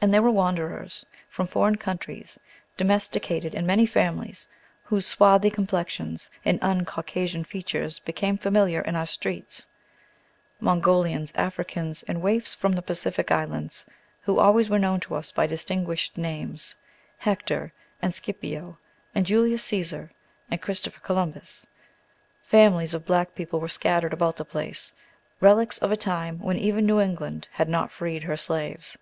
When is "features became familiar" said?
7.44-8.80